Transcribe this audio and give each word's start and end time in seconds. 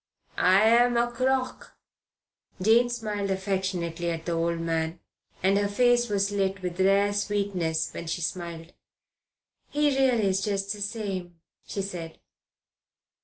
I'm 0.37 0.97
a 0.97 1.11
crock." 1.11 1.77
Jane 2.59 2.89
smiled 2.89 3.29
affectionately 3.29 4.09
at 4.09 4.25
the 4.25 4.31
old 4.31 4.59
man, 4.59 4.99
and 5.43 5.59
her 5.59 5.67
face 5.67 6.09
was 6.09 6.31
lit 6.31 6.63
with 6.63 6.79
rare 6.79 7.13
sweetness 7.13 7.91
when 7.93 8.07
she 8.07 8.21
smiled. 8.21 8.73
"He 9.69 9.89
really 9.95 10.25
is 10.25 10.41
just 10.43 10.73
the 10.73 10.81
same," 10.81 11.39
she 11.67 11.83
said. 11.83 12.17